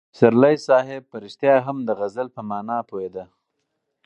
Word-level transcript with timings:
پسرلي 0.13 0.55
صاحب 0.67 1.01
په 1.11 1.17
رښتیا 1.23 1.55
هم 1.65 1.77
د 1.87 1.89
غزل 1.99 2.27
په 2.35 2.41
مانا 2.49 2.77
پوهېده. 2.89 3.25